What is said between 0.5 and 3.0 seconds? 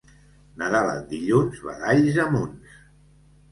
Nadal en dilluns, badalls a munts.